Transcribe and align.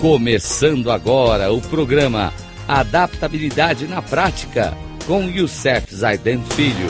Começando 0.00 0.90
agora 0.90 1.52
o 1.52 1.60
programa 1.60 2.32
Adaptabilidade 2.66 3.86
na 3.86 4.00
Prática 4.00 4.72
com 5.06 5.24
Youssef 5.24 5.94
Zaiden 5.94 6.40
Filho. 6.42 6.88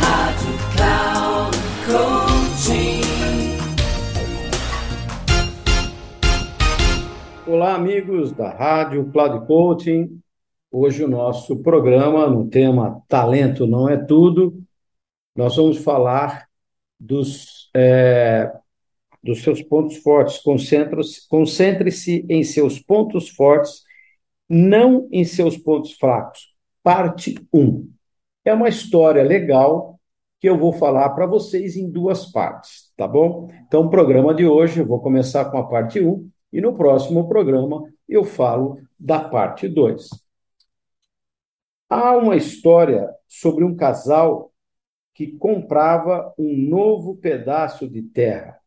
Rádio 0.00 0.48
Cloud 0.74 1.56
Coaching. 1.86 3.02
Olá, 7.46 7.76
amigos 7.76 8.32
da 8.32 8.50
Rádio 8.50 9.08
Cloud 9.12 9.46
Coaching. 9.46 10.20
Hoje 10.72 11.04
o 11.04 11.08
nosso 11.08 11.62
programa 11.62 12.28
no 12.28 12.48
tema 12.48 13.00
Talento 13.06 13.64
não 13.64 13.88
é 13.88 13.96
tudo. 13.96 14.60
Nós 15.36 15.54
vamos 15.54 15.78
falar 15.78 16.48
dos 16.98 17.70
é, 17.72 18.50
dos 19.22 19.42
seus 19.42 19.62
pontos 19.62 19.96
fortes. 19.98 20.38
Concentre-se 21.28 22.26
em 22.28 22.42
seus 22.42 22.78
pontos 22.78 23.28
fortes, 23.28 23.82
não 24.48 25.08
em 25.12 25.24
seus 25.24 25.56
pontos 25.56 25.92
fracos. 25.92 26.52
Parte 26.82 27.36
1. 27.52 27.88
É 28.44 28.52
uma 28.52 28.68
história 28.68 29.22
legal 29.22 30.00
que 30.40 30.48
eu 30.48 30.58
vou 30.58 30.72
falar 30.72 31.10
para 31.10 31.26
vocês 31.26 31.76
em 31.76 31.88
duas 31.88 32.32
partes, 32.32 32.92
tá 32.96 33.06
bom? 33.06 33.48
Então, 33.66 33.86
o 33.86 33.90
programa 33.90 34.34
de 34.34 34.44
hoje 34.44 34.80
eu 34.80 34.86
vou 34.86 35.00
começar 35.00 35.44
com 35.44 35.58
a 35.58 35.68
parte 35.68 36.00
1 36.00 36.28
e 36.52 36.60
no 36.60 36.74
próximo 36.74 37.28
programa 37.28 37.84
eu 38.08 38.24
falo 38.24 38.80
da 38.98 39.20
parte 39.20 39.68
2. 39.68 40.08
Há 41.88 42.16
uma 42.16 42.34
história 42.34 43.08
sobre 43.28 43.62
um 43.62 43.76
casal 43.76 44.52
que 45.14 45.28
comprava 45.28 46.34
um 46.36 46.56
novo 46.56 47.16
pedaço 47.16 47.88
de 47.88 48.02
terra 48.02 48.61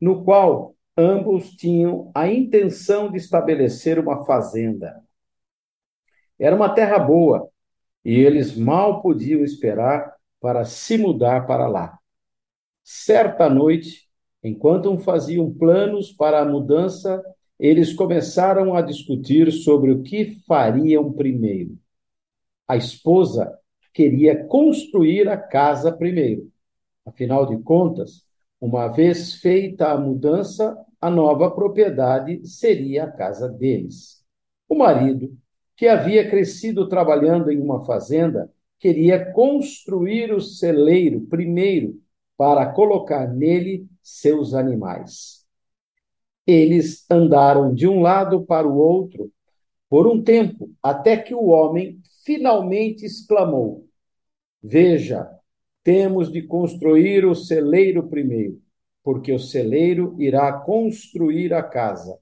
no 0.00 0.24
qual 0.24 0.74
ambos 0.96 1.50
tinham 1.50 2.10
a 2.14 2.28
intenção 2.28 3.10
de 3.10 3.18
estabelecer 3.18 3.98
uma 3.98 4.24
fazenda. 4.24 5.02
Era 6.38 6.54
uma 6.54 6.74
terra 6.74 6.98
boa 6.98 7.48
e 8.04 8.14
eles 8.14 8.56
mal 8.56 9.02
podiam 9.02 9.42
esperar 9.42 10.14
para 10.40 10.64
se 10.64 10.96
mudar 10.96 11.46
para 11.46 11.66
lá. 11.68 11.98
Certa 12.82 13.48
noite, 13.48 14.08
enquanto 14.42 14.96
faziam 14.98 15.52
planos 15.52 16.12
para 16.12 16.40
a 16.40 16.44
mudança, 16.44 17.22
eles 17.58 17.92
começaram 17.92 18.74
a 18.74 18.82
discutir 18.82 19.50
sobre 19.50 19.90
o 19.90 20.02
que 20.02 20.40
fariam 20.46 21.12
primeiro. 21.12 21.76
A 22.66 22.76
esposa 22.76 23.58
queria 23.92 24.44
construir 24.46 25.28
a 25.28 25.36
casa 25.36 25.90
primeiro. 25.90 26.50
Afinal 27.04 27.46
de 27.46 27.58
contas, 27.62 28.27
uma 28.60 28.88
vez 28.88 29.34
feita 29.34 29.92
a 29.92 29.98
mudança, 29.98 30.76
a 31.00 31.08
nova 31.08 31.50
propriedade 31.50 32.44
seria 32.46 33.04
a 33.04 33.12
casa 33.12 33.48
deles. 33.48 34.24
O 34.68 34.74
marido, 34.74 35.36
que 35.76 35.86
havia 35.86 36.28
crescido 36.28 36.88
trabalhando 36.88 37.50
em 37.50 37.60
uma 37.60 37.84
fazenda, 37.84 38.52
queria 38.78 39.32
construir 39.32 40.32
o 40.32 40.40
celeiro 40.40 41.20
primeiro 41.22 42.00
para 42.36 42.66
colocar 42.72 43.26
nele 43.28 43.86
seus 44.02 44.54
animais. 44.54 45.46
Eles 46.46 47.08
andaram 47.10 47.74
de 47.74 47.86
um 47.86 48.00
lado 48.00 48.44
para 48.44 48.66
o 48.66 48.76
outro 48.76 49.30
por 49.88 50.06
um 50.06 50.22
tempo, 50.22 50.70
até 50.82 51.16
que 51.16 51.34
o 51.34 51.46
homem 51.46 52.00
finalmente 52.24 53.04
exclamou: 53.04 53.86
Veja, 54.62 55.30
temos 55.88 56.30
de 56.30 56.42
construir 56.42 57.24
o 57.24 57.34
celeiro 57.34 58.06
primeiro, 58.10 58.60
porque 59.02 59.32
o 59.32 59.38
celeiro 59.38 60.14
irá 60.18 60.52
construir 60.52 61.54
a 61.54 61.62
casa, 61.62 62.14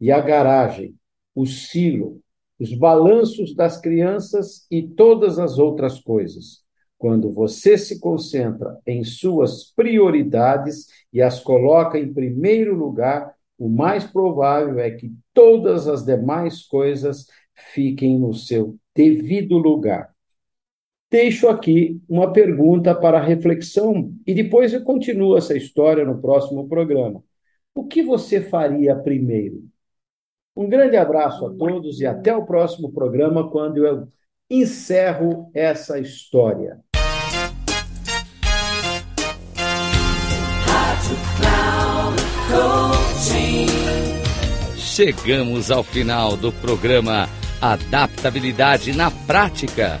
e 0.00 0.10
a 0.10 0.20
garagem, 0.20 0.96
o 1.32 1.46
silo, 1.46 2.20
os 2.58 2.74
balanços 2.76 3.54
das 3.54 3.80
crianças 3.80 4.66
e 4.68 4.82
todas 4.82 5.38
as 5.38 5.60
outras 5.60 6.00
coisas. 6.00 6.64
Quando 6.98 7.32
você 7.32 7.78
se 7.78 8.00
concentra 8.00 8.80
em 8.84 9.04
suas 9.04 9.72
prioridades 9.76 10.88
e 11.12 11.22
as 11.22 11.38
coloca 11.38 11.96
em 11.96 12.12
primeiro 12.12 12.74
lugar, 12.74 13.32
o 13.56 13.68
mais 13.68 14.04
provável 14.04 14.80
é 14.80 14.90
que 14.90 15.14
todas 15.32 15.86
as 15.86 16.04
demais 16.04 16.66
coisas 16.66 17.28
fiquem 17.72 18.18
no 18.18 18.34
seu 18.34 18.76
devido 18.92 19.56
lugar 19.56 20.13
deixo 21.14 21.48
aqui 21.48 22.02
uma 22.08 22.32
pergunta 22.32 22.92
para 22.92 23.22
reflexão 23.22 24.12
e 24.26 24.34
depois 24.34 24.72
eu 24.72 24.82
continuo 24.82 25.38
essa 25.38 25.56
história 25.56 26.04
no 26.04 26.20
próximo 26.20 26.68
programa. 26.68 27.22
O 27.72 27.86
que 27.86 28.02
você 28.02 28.40
faria 28.40 28.96
primeiro? 28.96 29.62
Um 30.56 30.68
grande 30.68 30.96
abraço 30.96 31.46
a 31.46 31.54
todos 31.54 32.00
e 32.00 32.06
até 32.06 32.34
o 32.34 32.44
próximo 32.44 32.90
programa, 32.90 33.48
quando 33.48 33.86
eu 33.86 34.08
encerro 34.50 35.52
essa 35.54 36.00
história. 36.00 36.80
Chegamos 44.76 45.70
ao 45.70 45.84
final 45.84 46.36
do 46.36 46.52
programa 46.54 47.28
Adaptabilidade 47.62 48.92
na 48.92 49.12
Prática 49.12 50.00